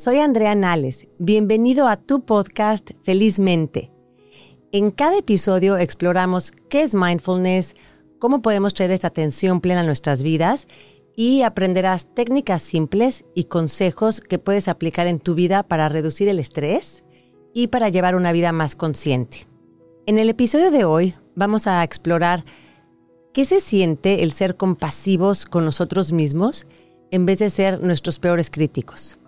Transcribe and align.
Soy 0.00 0.16
Andrea 0.16 0.54
Nales. 0.54 1.08
Bienvenido 1.18 1.86
a 1.86 1.98
tu 1.98 2.24
podcast 2.24 2.92
Felizmente. 3.02 3.92
En 4.72 4.92
cada 4.92 5.18
episodio 5.18 5.76
exploramos 5.76 6.52
qué 6.70 6.80
es 6.80 6.94
mindfulness, 6.94 7.76
cómo 8.18 8.40
podemos 8.40 8.72
traer 8.72 8.92
esta 8.92 9.08
atención 9.08 9.60
plena 9.60 9.80
a 9.80 9.84
nuestras 9.84 10.22
vidas 10.22 10.68
y 11.16 11.42
aprenderás 11.42 12.08
técnicas 12.14 12.62
simples 12.62 13.26
y 13.34 13.44
consejos 13.44 14.22
que 14.22 14.38
puedes 14.38 14.68
aplicar 14.68 15.06
en 15.06 15.20
tu 15.20 15.34
vida 15.34 15.64
para 15.64 15.90
reducir 15.90 16.28
el 16.30 16.38
estrés 16.38 17.04
y 17.52 17.66
para 17.66 17.90
llevar 17.90 18.14
una 18.14 18.32
vida 18.32 18.52
más 18.52 18.76
consciente. 18.76 19.46
En 20.06 20.18
el 20.18 20.30
episodio 20.30 20.70
de 20.70 20.86
hoy 20.86 21.14
vamos 21.34 21.66
a 21.66 21.84
explorar 21.84 22.46
qué 23.34 23.44
se 23.44 23.60
siente 23.60 24.22
el 24.22 24.32
ser 24.32 24.56
compasivos 24.56 25.44
con 25.44 25.66
nosotros 25.66 26.10
mismos 26.10 26.66
en 27.10 27.26
vez 27.26 27.40
de 27.40 27.50
ser 27.50 27.82
nuestros 27.82 28.18
peores 28.18 28.48
críticos 28.50 29.19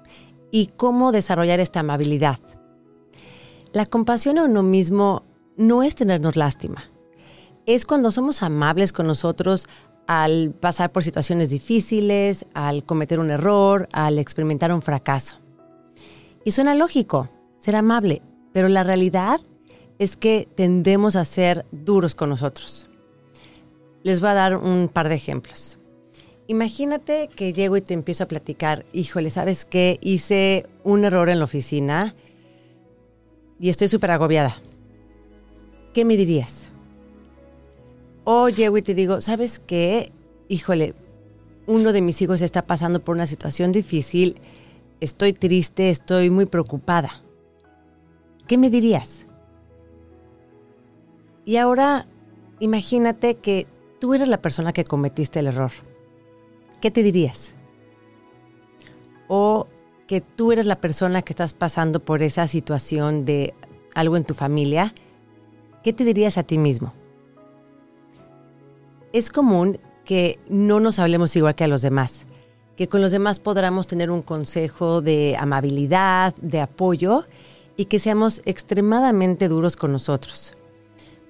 y 0.52 0.68
cómo 0.68 1.10
desarrollar 1.10 1.58
esta 1.58 1.80
amabilidad. 1.80 2.38
La 3.72 3.86
compasión 3.86 4.38
a 4.38 4.44
uno 4.44 4.62
mismo 4.62 5.24
no 5.56 5.82
es 5.82 5.96
tenernos 5.96 6.36
lástima. 6.36 6.84
Es 7.66 7.86
cuando 7.86 8.12
somos 8.12 8.42
amables 8.42 8.92
con 8.92 9.06
nosotros 9.06 9.66
al 10.06 10.50
pasar 10.50 10.92
por 10.92 11.02
situaciones 11.02 11.50
difíciles, 11.50 12.46
al 12.54 12.84
cometer 12.84 13.18
un 13.18 13.30
error, 13.30 13.88
al 13.92 14.18
experimentar 14.18 14.72
un 14.72 14.82
fracaso. 14.82 15.38
Y 16.44 16.52
suena 16.52 16.74
lógico, 16.74 17.30
ser 17.58 17.76
amable, 17.76 18.20
pero 18.52 18.68
la 18.68 18.84
realidad 18.84 19.40
es 19.98 20.16
que 20.16 20.48
tendemos 20.54 21.16
a 21.16 21.24
ser 21.24 21.64
duros 21.70 22.14
con 22.14 22.28
nosotros. 22.28 22.88
Les 24.02 24.20
voy 24.20 24.30
a 24.30 24.34
dar 24.34 24.56
un 24.56 24.90
par 24.92 25.08
de 25.08 25.14
ejemplos. 25.14 25.78
Imagínate 26.52 27.30
que 27.34 27.54
llego 27.54 27.78
y 27.78 27.80
te 27.80 27.94
empiezo 27.94 28.24
a 28.24 28.28
platicar, 28.28 28.84
híjole, 28.92 29.30
¿sabes 29.30 29.64
qué? 29.64 29.98
Hice 30.02 30.66
un 30.84 31.02
error 31.06 31.30
en 31.30 31.38
la 31.38 31.46
oficina 31.46 32.14
y 33.58 33.70
estoy 33.70 33.88
súper 33.88 34.10
agobiada. 34.10 34.60
¿Qué 35.94 36.04
me 36.04 36.14
dirías? 36.14 36.70
O 38.24 38.50
llego 38.50 38.76
y 38.76 38.82
te 38.82 38.92
digo, 38.92 39.22
¿sabes 39.22 39.60
qué? 39.60 40.12
Híjole, 40.48 40.92
uno 41.66 41.90
de 41.94 42.02
mis 42.02 42.20
hijos 42.20 42.42
está 42.42 42.66
pasando 42.66 43.02
por 43.02 43.14
una 43.14 43.26
situación 43.26 43.72
difícil, 43.72 44.38
estoy 45.00 45.32
triste, 45.32 45.88
estoy 45.88 46.28
muy 46.28 46.44
preocupada. 46.44 47.22
¿Qué 48.46 48.58
me 48.58 48.68
dirías? 48.68 49.24
Y 51.46 51.56
ahora 51.56 52.08
imagínate 52.60 53.36
que 53.36 53.66
tú 54.00 54.12
eres 54.12 54.28
la 54.28 54.42
persona 54.42 54.74
que 54.74 54.84
cometiste 54.84 55.38
el 55.38 55.46
error 55.46 55.72
¿qué 56.82 56.90
te 56.90 57.02
dirías? 57.02 57.54
O 59.28 59.68
que 60.06 60.20
tú 60.20 60.52
eres 60.52 60.66
la 60.66 60.80
persona 60.80 61.22
que 61.22 61.32
estás 61.32 61.54
pasando 61.54 62.04
por 62.04 62.22
esa 62.22 62.46
situación 62.48 63.24
de 63.24 63.54
algo 63.94 64.16
en 64.16 64.24
tu 64.24 64.34
familia, 64.34 64.92
¿qué 65.82 65.92
te 65.94 66.04
dirías 66.04 66.36
a 66.36 66.42
ti 66.42 66.58
mismo? 66.58 66.92
Es 69.12 69.30
común 69.30 69.78
que 70.04 70.38
no 70.48 70.80
nos 70.80 70.98
hablemos 70.98 71.34
igual 71.36 71.54
que 71.54 71.64
a 71.64 71.68
los 71.68 71.82
demás, 71.82 72.26
que 72.76 72.88
con 72.88 73.00
los 73.00 73.12
demás 73.12 73.38
podamos 73.38 73.86
tener 73.86 74.10
un 74.10 74.22
consejo 74.22 75.02
de 75.02 75.36
amabilidad, 75.38 76.34
de 76.42 76.60
apoyo 76.60 77.24
y 77.76 77.84
que 77.84 78.00
seamos 78.00 78.42
extremadamente 78.44 79.48
duros 79.48 79.76
con 79.76 79.92
nosotros 79.92 80.54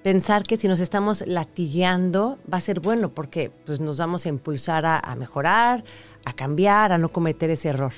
pensar 0.03 0.43
que 0.43 0.57
si 0.57 0.67
nos 0.67 0.79
estamos 0.79 1.23
latigueando 1.25 2.37
va 2.51 2.57
a 2.57 2.61
ser 2.61 2.81
bueno 2.81 3.09
porque 3.09 3.51
pues, 3.65 3.79
nos 3.79 3.97
vamos 3.97 4.25
a 4.25 4.29
impulsar 4.29 4.85
a, 4.85 4.99
a 4.99 5.15
mejorar, 5.15 5.83
a 6.25 6.33
cambiar, 6.33 6.91
a 6.91 6.97
no 6.97 7.09
cometer 7.09 7.49
ese 7.49 7.69
error. 7.69 7.93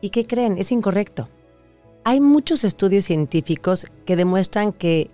¿Y 0.00 0.10
qué 0.10 0.26
creen? 0.26 0.58
Es 0.58 0.72
incorrecto. 0.72 1.28
Hay 2.04 2.20
muchos 2.20 2.64
estudios 2.64 3.06
científicos 3.06 3.86
que 4.04 4.16
demuestran 4.16 4.72
que 4.72 5.10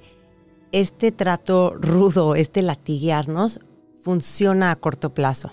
este 0.73 1.13
trato 1.13 1.75
rudo, 1.79 2.35
este 2.35 2.63
latiguearnos, 2.63 3.61
funciona 4.03 4.71
a 4.71 4.77
corto 4.77 5.15
plazo, 5.15 5.53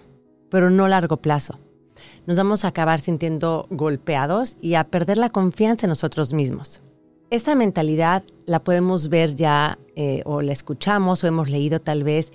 pero 0.49 0.69
no 0.69 0.85
a 0.85 0.89
largo 0.89 1.17
plazo. 1.17 1.59
Nos 2.25 2.37
vamos 2.37 2.65
a 2.65 2.69
acabar 2.69 2.99
sintiendo 2.99 3.67
golpeados 3.69 4.57
y 4.61 4.75
a 4.75 4.85
perder 4.85 5.17
la 5.17 5.29
confianza 5.29 5.85
en 5.85 5.89
nosotros 5.89 6.33
mismos. 6.33 6.81
Esta 7.29 7.55
mentalidad 7.55 8.23
la 8.45 8.63
podemos 8.63 9.09
ver 9.09 9.35
ya 9.35 9.77
eh, 9.97 10.21
o 10.25 10.41
la 10.41 10.53
escuchamos 10.53 11.23
o 11.23 11.27
hemos 11.27 11.49
leído 11.49 11.81
tal 11.81 12.05
vez 12.05 12.31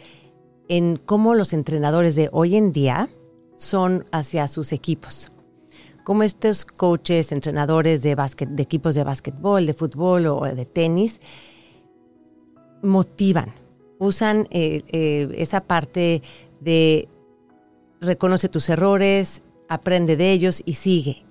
en 0.69 0.97
cómo 0.97 1.35
los 1.35 1.55
entrenadores 1.55 2.15
de 2.15 2.29
hoy 2.31 2.57
en 2.57 2.73
día 2.73 3.09
son 3.57 4.05
hacia 4.13 4.49
sus 4.49 4.71
equipos. 4.71 5.33
Como 6.05 6.25
estos 6.25 6.67
coaches, 6.67 7.33
entrenadores 7.33 8.03
de, 8.03 8.17
equipos 8.59 8.95
de 8.95 9.05
básquetbol, 9.05 9.65
de 9.65 9.73
fútbol 9.73 10.27
o 10.27 10.43
de 10.43 10.67
tenis, 10.67 11.23
motivan, 12.83 13.55
usan 13.99 14.47
eh, 14.51 14.83
eh, 14.89 15.29
esa 15.39 15.63
parte 15.63 16.21
de 16.61 17.09
reconoce 18.01 18.51
tus 18.51 18.69
errores, 18.69 19.43
aprende 19.71 20.17
de 20.17 20.33
ellos 20.33 20.63
y 20.67 20.75
sigue. 20.75 21.25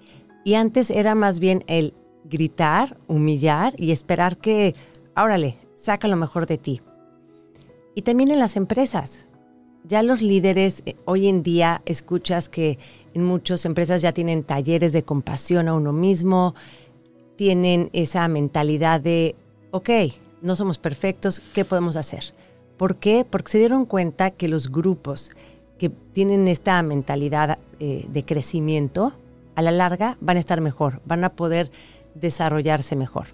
Y 0.43 0.55
antes 0.55 0.89
era 0.89 1.13
más 1.13 1.37
bien 1.37 1.63
el 1.67 1.93
gritar, 2.23 2.97
humillar 3.07 3.73
y 3.77 3.91
esperar 3.91 4.37
que, 4.37 4.75
órale, 5.15 5.57
saca 5.75 6.07
lo 6.07 6.15
mejor 6.15 6.45
de 6.45 6.57
ti. 6.57 6.81
Y 7.95 8.03
también 8.03 8.31
en 8.31 8.39
las 8.39 8.55
empresas. 8.55 9.27
Ya 9.83 10.03
los 10.03 10.21
líderes 10.21 10.83
eh, 10.85 10.95
hoy 11.05 11.27
en 11.27 11.41
día 11.41 11.81
escuchas 11.85 12.49
que 12.49 12.77
en 13.13 13.25
muchas 13.25 13.65
empresas 13.65 14.01
ya 14.01 14.13
tienen 14.13 14.43
talleres 14.43 14.93
de 14.93 15.03
compasión 15.03 15.67
a 15.67 15.73
uno 15.73 15.91
mismo, 15.91 16.53
tienen 17.35 17.89
esa 17.91 18.27
mentalidad 18.27 19.01
de, 19.01 19.35
ok, 19.71 19.89
no 20.41 20.55
somos 20.55 20.77
perfectos, 20.77 21.41
¿qué 21.53 21.65
podemos 21.65 21.95
hacer? 21.95 22.33
¿Por 22.77 22.97
qué? 22.97 23.25
Porque 23.27 23.51
se 23.51 23.57
dieron 23.57 23.85
cuenta 23.85 24.31
que 24.31 24.47
los 24.47 24.71
grupos 24.71 25.31
que 25.79 25.89
tienen 25.89 26.47
esta 26.47 26.81
mentalidad 26.83 27.57
eh, 27.79 28.05
de 28.07 28.23
crecimiento, 28.23 29.13
a 29.55 29.61
la 29.61 29.71
larga 29.71 30.17
van 30.21 30.37
a 30.37 30.39
estar 30.39 30.61
mejor, 30.61 31.01
van 31.05 31.23
a 31.23 31.33
poder 31.33 31.71
desarrollarse 32.15 32.95
mejor. 32.95 33.27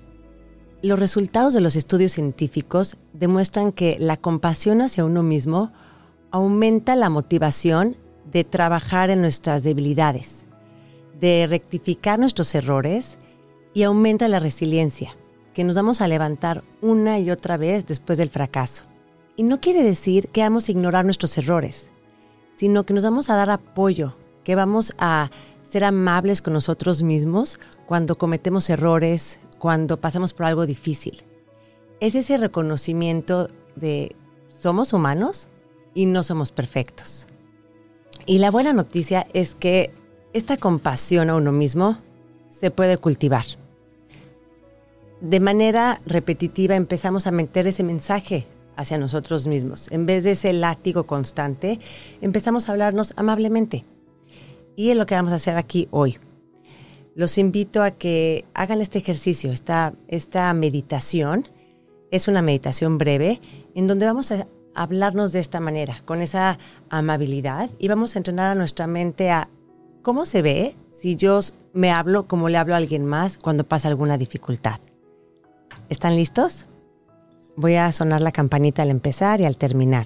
Los 0.84 1.00
resultados 1.00 1.54
de 1.54 1.62
los 1.62 1.76
estudios 1.76 2.12
científicos 2.12 2.98
demuestran 3.14 3.72
que 3.72 3.98
la 4.00 4.18
compasión 4.18 4.82
hacia 4.82 5.06
uno 5.06 5.24
mismo 5.24 5.72
aumenta 6.32 6.96
la 6.96 7.10
motivación 7.10 7.98
de 8.32 8.44
trabajar 8.44 9.10
en 9.10 9.22
nuestras 9.22 9.64
debilidades, 9.64 10.46
de 11.20 11.48
rectificar 11.48 12.20
nuestros 12.20 12.54
errores 12.54 13.18
y 13.74 13.84
aumenta 13.84 14.28
la 14.28 14.40
resiliencia, 14.40 15.16
que 15.54 15.64
nos 15.64 15.76
vamos 15.76 16.02
a 16.02 16.08
levantar 16.08 16.64
una 16.82 17.18
y 17.20 17.32
otra 17.32 17.58
vez 17.58 17.86
después 17.86 18.18
del 18.18 18.30
fracaso. 18.30 18.84
Y 19.36 19.44
no 19.44 19.60
quiere 19.60 19.84
decir 19.84 20.30
que 20.30 20.42
vamos 20.42 20.68
a 20.68 20.72
ignorar 20.72 21.06
nuestros 21.06 21.38
errores, 21.38 21.90
sino 22.56 22.86
que 22.86 22.94
nos 22.94 23.04
vamos 23.04 23.30
a 23.30 23.36
dar 23.36 23.50
apoyo, 23.50 24.16
que 24.44 24.56
vamos 24.56 24.94
a 24.98 25.32
ser 25.70 25.84
amables 25.84 26.42
con 26.42 26.54
nosotros 26.54 27.04
mismos 27.04 27.60
cuando 27.86 28.18
cometemos 28.18 28.70
errores, 28.70 29.40
cuando 29.58 30.00
pasamos 30.00 30.34
por 30.34 30.46
algo 30.46 30.66
difícil. 30.66 31.24
Es 32.00 32.16
ese 32.16 32.38
reconocimiento 32.38 33.50
de 33.76 34.16
somos 34.48 34.94
humanos 34.94 35.50
y 35.94 36.06
no 36.06 36.24
somos 36.24 36.52
perfectos. 36.52 37.28
Y 38.26 38.40
la 38.40 38.52
buena 38.52 38.74
noticia 38.74 39.28
es 39.34 39.56
que 39.56 39.94
esta 40.34 40.58
compasión 40.58 41.30
a 41.30 41.36
uno 41.36 41.52
mismo 41.52 41.98
se 42.50 42.72
puede 42.72 42.98
cultivar. 42.98 43.46
De 45.22 45.40
manera 45.40 46.02
repetitiva 46.06 46.76
empezamos 46.76 47.26
a 47.26 47.32
meter 47.32 47.68
ese 47.68 47.84
mensaje 47.84 48.48
hacia 48.76 49.00
nosotros 49.00 49.48
mismos. 49.48 49.88
En 49.92 50.06
vez 50.06 50.24
de 50.24 50.32
ese 50.32 50.54
látigo 50.54 51.06
constante, 51.06 51.80
empezamos 52.22 52.70
a 52.70 52.74
hablarnos 52.74 53.14
amablemente 53.16 53.86
y 54.78 54.92
es 54.92 54.96
lo 54.96 55.06
que 55.06 55.16
vamos 55.16 55.34
a 55.34 55.38
hacer 55.38 55.58
aquí 55.58 55.90
hoy. 55.92 56.18
Los 57.16 57.40
invito 57.40 57.82
a 57.82 57.92
que 57.92 58.46
hagan 58.54 58.80
este 58.80 59.00
ejercicio, 59.00 59.52
esta, 59.52 59.96
esta 60.08 60.54
meditación. 60.54 61.48
Es 62.12 62.28
una 62.30 62.44
meditación 62.44 63.00
breve 63.00 63.42
en 63.74 63.88
donde 63.88 64.06
vamos 64.06 64.32
a 64.32 64.48
hablarnos 64.76 65.32
de 65.32 65.40
esta 65.40 65.60
manera, 65.60 66.04
con 66.06 66.22
esa 66.22 66.60
amabilidad 66.90 67.72
y 67.80 67.88
vamos 67.88 68.16
a 68.16 68.20
entrenar 68.20 68.52
a 68.52 68.56
nuestra 68.56 68.86
mente 68.86 69.32
a 69.32 69.50
cómo 70.04 70.28
se 70.28 70.44
ve 70.44 70.76
si 71.02 71.16
yo 71.16 71.40
me 71.74 71.92
hablo 71.92 72.28
como 72.28 72.48
le 72.48 72.60
hablo 72.60 72.76
a 72.76 72.78
alguien 72.78 73.04
más 73.04 73.40
cuando 73.40 73.68
pasa 73.68 73.88
alguna 73.88 74.20
dificultad. 74.20 74.80
¿Están 75.90 76.16
listos? 76.16 76.70
Voy 77.56 77.76
a 77.76 77.92
sonar 77.92 78.22
la 78.22 78.32
campanita 78.32 78.84
al 78.84 78.92
empezar 78.92 79.42
y 79.42 79.46
al 79.46 79.58
terminar. 79.58 80.06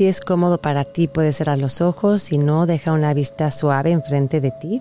Si 0.00 0.06
es 0.06 0.22
cómodo 0.22 0.62
para 0.62 0.86
ti, 0.86 1.08
puedes 1.08 1.36
cerrar 1.36 1.58
los 1.58 1.82
ojos. 1.82 2.22
Si 2.22 2.38
no, 2.38 2.64
deja 2.64 2.92
una 2.92 3.12
vista 3.12 3.50
suave 3.50 3.90
enfrente 3.90 4.40
de 4.40 4.50
ti. 4.50 4.80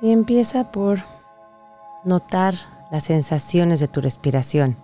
Y 0.00 0.12
empieza 0.12 0.70
por 0.70 1.00
notar 2.04 2.54
las 2.92 3.02
sensaciones 3.02 3.80
de 3.80 3.88
tu 3.88 4.00
respiración. 4.00 4.76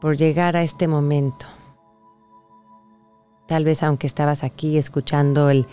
Por 0.00 0.16
llegar 0.16 0.56
a 0.56 0.62
este 0.62 0.86
momento. 0.86 1.46
Tal 3.48 3.64
vez 3.64 3.82
aunque 3.82 4.06
estabas 4.06 4.44
aquí 4.44 4.78
escuchando 4.78 5.50
el 5.50 5.66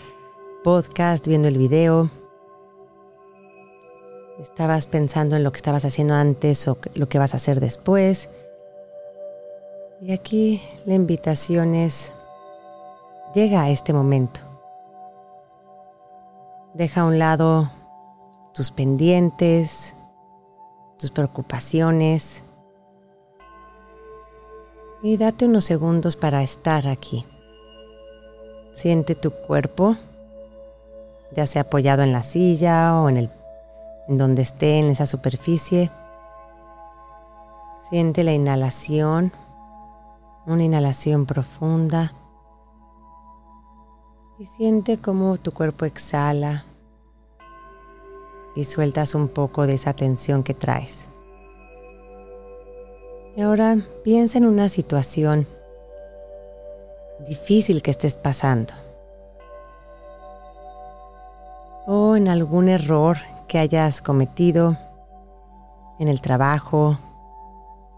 podcast, 0.64 1.24
viendo 1.28 1.46
el 1.46 1.56
video, 1.56 2.10
estabas 4.40 4.88
pensando 4.88 5.36
en 5.36 5.44
lo 5.44 5.52
que 5.52 5.58
estabas 5.58 5.84
haciendo 5.84 6.14
antes 6.14 6.66
o 6.66 6.78
lo 6.94 7.08
que 7.08 7.20
vas 7.20 7.34
a 7.34 7.36
hacer 7.36 7.60
después. 7.60 8.28
Y 10.00 10.12
aquí 10.12 10.62
la 10.86 10.94
invitación 10.94 11.74
es, 11.74 12.12
llega 13.34 13.62
a 13.62 13.70
este 13.70 13.92
momento. 13.92 14.40
Deja 16.72 17.00
a 17.00 17.04
un 17.04 17.18
lado 17.18 17.68
tus 18.54 18.70
pendientes, 18.70 19.94
tus 20.98 21.10
preocupaciones 21.10 22.44
y 25.02 25.16
date 25.16 25.46
unos 25.46 25.64
segundos 25.64 26.14
para 26.14 26.44
estar 26.44 26.86
aquí. 26.86 27.26
Siente 28.74 29.16
tu 29.16 29.32
cuerpo, 29.32 29.96
ya 31.34 31.46
sea 31.46 31.62
apoyado 31.62 32.02
en 32.02 32.12
la 32.12 32.22
silla 32.22 32.94
o 33.00 33.08
en, 33.08 33.16
el, 33.16 33.30
en 34.06 34.16
donde 34.16 34.42
esté 34.42 34.78
en 34.78 34.90
esa 34.90 35.06
superficie. 35.06 35.90
Siente 37.90 38.22
la 38.22 38.32
inhalación, 38.32 39.32
una 40.48 40.64
inhalación 40.64 41.26
profunda. 41.26 42.12
Y 44.38 44.46
siente 44.46 44.98
cómo 44.98 45.36
tu 45.36 45.52
cuerpo 45.52 45.84
exhala 45.84 46.64
y 48.54 48.64
sueltas 48.64 49.14
un 49.14 49.28
poco 49.28 49.66
de 49.66 49.74
esa 49.74 49.92
tensión 49.92 50.42
que 50.42 50.54
traes. 50.54 51.08
Y 53.36 53.40
ahora 53.40 53.76
piensa 54.02 54.38
en 54.38 54.46
una 54.46 54.68
situación 54.68 55.46
difícil 57.28 57.82
que 57.82 57.90
estés 57.90 58.16
pasando. 58.16 58.74
O 61.86 62.16
en 62.16 62.28
algún 62.28 62.68
error 62.68 63.18
que 63.48 63.58
hayas 63.58 64.02
cometido 64.02 64.76
en 65.98 66.08
el 66.08 66.20
trabajo, 66.20 66.98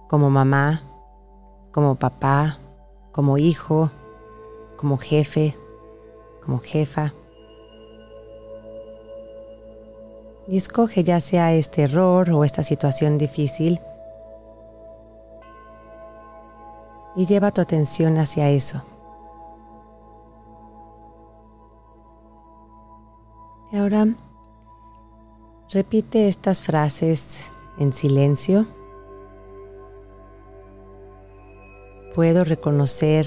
como 0.08 0.30
mamá, 0.30 0.82
como 1.72 1.96
papá, 1.96 2.58
como 3.12 3.38
hijo, 3.38 3.90
como 4.76 4.98
jefe, 4.98 5.56
como 6.44 6.58
jefa. 6.58 7.12
Y 10.48 10.56
escoge 10.56 11.04
ya 11.04 11.20
sea 11.20 11.52
este 11.52 11.82
error 11.82 12.30
o 12.30 12.44
esta 12.44 12.64
situación 12.64 13.18
difícil 13.18 13.80
y 17.16 17.26
lleva 17.26 17.50
tu 17.50 17.60
atención 17.60 18.18
hacia 18.18 18.50
eso. 18.50 18.82
Y 23.72 23.76
ahora 23.76 24.06
repite 25.70 26.28
estas 26.28 26.60
frases 26.60 27.52
en 27.78 27.92
silencio. 27.92 28.66
Puedo 32.14 32.44
reconocer 32.44 33.26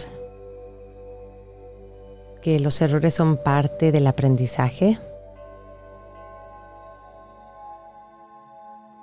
que 2.41 2.59
los 2.59 2.81
errores 2.81 3.13
son 3.13 3.37
parte 3.37 3.91
del 3.91 4.07
aprendizaje. 4.07 4.99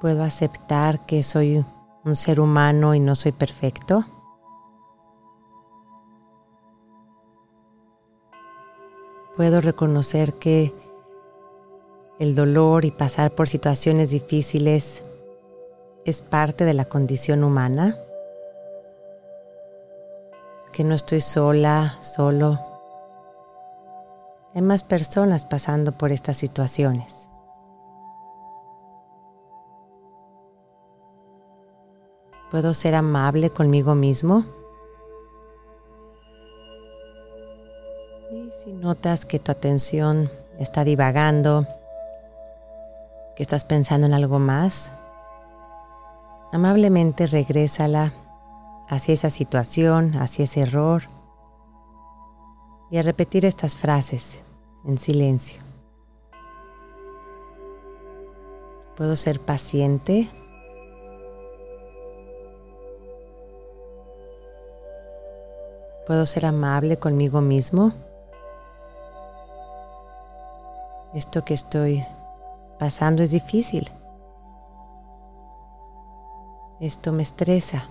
Puedo 0.00 0.22
aceptar 0.22 1.06
que 1.06 1.22
soy 1.22 1.64
un 2.04 2.16
ser 2.16 2.40
humano 2.40 2.94
y 2.94 3.00
no 3.00 3.14
soy 3.14 3.32
perfecto. 3.32 4.04
puedo 9.40 9.62
reconocer 9.62 10.34
que 10.34 10.74
el 12.18 12.34
dolor 12.34 12.84
y 12.84 12.90
pasar 12.90 13.34
por 13.34 13.48
situaciones 13.48 14.10
difíciles 14.10 15.02
es 16.04 16.20
parte 16.20 16.66
de 16.66 16.74
la 16.74 16.84
condición 16.84 17.42
humana, 17.42 17.96
que 20.80 20.84
no 20.84 20.94
estoy 20.94 21.20
sola, 21.20 21.98
solo. 22.00 22.58
Hay 24.54 24.62
más 24.62 24.82
personas 24.82 25.44
pasando 25.44 25.92
por 25.92 26.10
estas 26.10 26.38
situaciones. 26.38 27.28
Puedo 32.50 32.72
ser 32.72 32.94
amable 32.94 33.50
conmigo 33.50 33.94
mismo. 33.94 34.46
Si 38.64 38.72
notas 38.72 39.26
que 39.26 39.38
tu 39.38 39.52
atención 39.52 40.30
está 40.58 40.84
divagando, 40.84 41.66
que 43.36 43.42
estás 43.42 43.66
pensando 43.66 44.06
en 44.06 44.14
algo 44.14 44.38
más, 44.38 44.92
amablemente 46.54 47.26
regrésala 47.26 48.14
hacia 48.90 49.14
esa 49.14 49.30
situación, 49.30 50.16
hacia 50.16 50.44
ese 50.44 50.60
error 50.60 51.04
y 52.90 52.98
a 52.98 53.02
repetir 53.02 53.44
estas 53.44 53.76
frases 53.76 54.44
en 54.84 54.98
silencio. 54.98 55.62
Puedo 58.96 59.16
ser 59.16 59.40
paciente. 59.40 60.28
Puedo 66.06 66.26
ser 66.26 66.44
amable 66.44 66.98
conmigo 66.98 67.40
mismo. 67.40 67.94
esto 71.14 71.44
que 71.44 71.54
estoy 71.54 72.04
pasando 72.78 73.22
es 73.22 73.30
difícil. 73.32 73.90
Esto 76.80 77.12
me 77.12 77.22
estresa. 77.22 77.88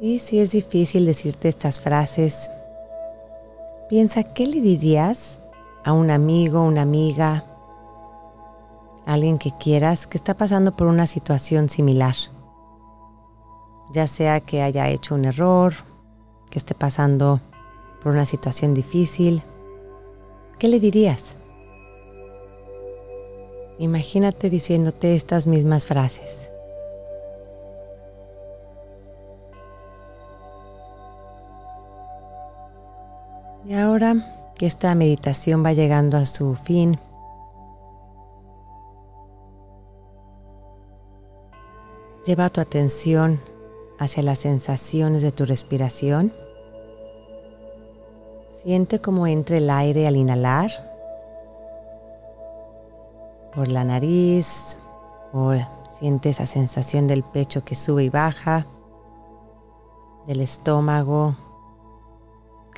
Y 0.00 0.18
si 0.18 0.40
es 0.40 0.52
difícil 0.52 1.06
decirte 1.06 1.48
estas 1.48 1.80
frases, 1.80 2.50
piensa 3.88 4.22
qué 4.22 4.46
le 4.46 4.60
dirías 4.60 5.40
a 5.84 5.92
un 5.92 6.10
amigo, 6.10 6.62
una 6.62 6.82
amiga, 6.82 7.44
alguien 9.06 9.38
que 9.38 9.52
quieras 9.58 10.06
que 10.06 10.16
está 10.16 10.36
pasando 10.36 10.72
por 10.72 10.86
una 10.86 11.06
situación 11.06 11.68
similar 11.68 12.14
ya 13.92 14.06
sea 14.06 14.40
que 14.40 14.62
haya 14.62 14.88
hecho 14.88 15.14
un 15.14 15.24
error, 15.24 15.74
que 16.48 16.58
esté 16.58 16.74
pasando 16.74 17.40
por 18.02 18.12
una 18.12 18.24
situación 18.24 18.74
difícil, 18.74 19.42
¿qué 20.58 20.68
le 20.68 20.80
dirías? 20.80 21.36
Imagínate 23.78 24.50
diciéndote 24.50 25.16
estas 25.16 25.46
mismas 25.46 25.86
frases. 25.86 26.52
Y 33.64 33.74
ahora 33.74 34.52
que 34.56 34.66
esta 34.66 34.94
meditación 34.94 35.64
va 35.64 35.72
llegando 35.72 36.16
a 36.16 36.24
su 36.24 36.54
fin, 36.54 36.98
lleva 42.24 42.48
tu 42.48 42.60
atención 42.60 43.40
hacia 43.98 44.22
las 44.22 44.38
sensaciones 44.38 45.22
de 45.22 45.32
tu 45.32 45.44
respiración. 45.44 46.32
Siente 48.62 48.98
cómo 48.98 49.26
entra 49.26 49.58
el 49.58 49.68
aire 49.68 50.06
al 50.06 50.16
inhalar 50.16 50.70
por 53.54 53.68
la 53.68 53.84
nariz 53.84 54.78
o 55.32 55.52
siente 55.98 56.30
esa 56.30 56.46
sensación 56.46 57.06
del 57.06 57.22
pecho 57.24 57.64
que 57.64 57.74
sube 57.74 58.04
y 58.04 58.08
baja, 58.08 58.66
del 60.26 60.40
estómago 60.40 61.34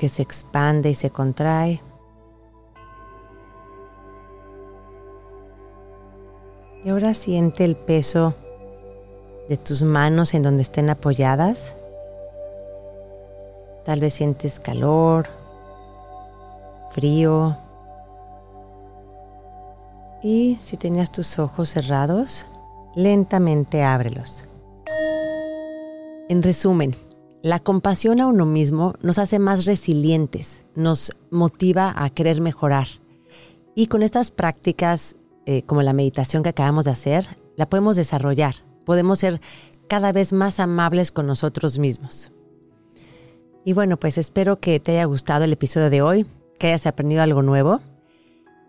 que 0.03 0.09
se 0.09 0.21
expande 0.21 0.89
y 0.89 0.95
se 0.95 1.11
contrae. 1.11 1.81
Y 6.83 6.89
ahora 6.89 7.13
siente 7.13 7.63
el 7.63 7.77
peso 7.77 8.35
de 9.47 9.55
tus 9.55 9.81
manos 9.83 10.33
en 10.33 10.43
donde 10.43 10.63
estén 10.63 10.89
apoyadas. 10.89 11.77
Tal 13.85 14.01
vez 14.01 14.15
sientes 14.15 14.59
calor, 14.59 15.29
frío. 16.91 17.55
Y 20.21 20.57
si 20.61 20.75
tenías 20.75 21.13
tus 21.13 21.39
ojos 21.39 21.69
cerrados, 21.69 22.45
lentamente 22.93 23.83
ábrelos. 23.83 24.49
En 26.27 26.43
resumen, 26.43 26.93
la 27.43 27.59
compasión 27.59 28.21
a 28.21 28.27
uno 28.27 28.45
mismo 28.45 28.95
nos 29.01 29.19
hace 29.19 29.37
más 29.37 29.65
resilientes, 29.65 30.63
nos 30.75 31.11
motiva 31.29 31.93
a 31.93 32.09
querer 32.09 32.39
mejorar. 32.39 32.87
Y 33.75 33.87
con 33.87 34.01
estas 34.01 34.31
prácticas, 34.31 35.17
eh, 35.45 35.63
como 35.63 35.81
la 35.81 35.91
meditación 35.91 36.41
que 36.41 36.49
acabamos 36.49 36.85
de 36.85 36.91
hacer, 36.91 37.37
la 37.57 37.67
podemos 37.67 37.97
desarrollar, 37.97 38.55
podemos 38.85 39.19
ser 39.19 39.41
cada 39.89 40.13
vez 40.13 40.31
más 40.31 40.61
amables 40.61 41.11
con 41.11 41.27
nosotros 41.27 41.79
mismos. 41.79 42.31
Y 43.65 43.73
bueno, 43.73 43.99
pues 43.99 44.17
espero 44.17 44.61
que 44.61 44.79
te 44.79 44.93
haya 44.93 45.03
gustado 45.03 45.43
el 45.43 45.51
episodio 45.51 45.89
de 45.89 46.01
hoy, 46.01 46.25
que 46.57 46.67
hayas 46.67 46.87
aprendido 46.87 47.23
algo 47.23 47.41
nuevo. 47.41 47.81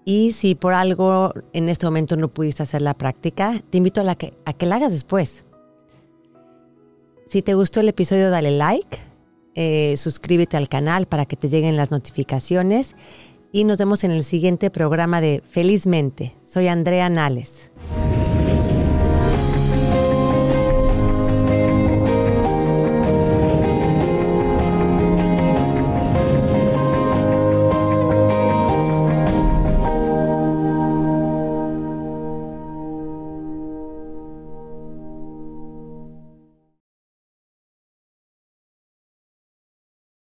Y 0.04 0.32
si 0.32 0.56
por 0.56 0.74
algo 0.74 1.32
en 1.52 1.68
este 1.68 1.86
momento 1.86 2.16
no 2.16 2.26
pudiste 2.26 2.64
hacer 2.64 2.82
la 2.82 2.94
práctica, 2.94 3.62
te 3.70 3.78
invito 3.78 4.00
a, 4.00 4.14
que, 4.16 4.34
a 4.44 4.52
que 4.52 4.66
la 4.66 4.76
hagas 4.76 4.90
después. 4.90 5.46
Si 7.34 7.42
te 7.42 7.54
gustó 7.54 7.80
el 7.80 7.88
episodio, 7.88 8.30
dale 8.30 8.52
like, 8.52 8.96
eh, 9.56 9.96
suscríbete 9.96 10.56
al 10.56 10.68
canal 10.68 11.06
para 11.06 11.26
que 11.26 11.34
te 11.34 11.48
lleguen 11.48 11.76
las 11.76 11.90
notificaciones 11.90 12.94
y 13.50 13.64
nos 13.64 13.76
vemos 13.78 14.04
en 14.04 14.12
el 14.12 14.22
siguiente 14.22 14.70
programa 14.70 15.20
de 15.20 15.42
Felizmente. 15.44 16.36
Soy 16.44 16.68
Andrea 16.68 17.08
Nales. 17.08 17.72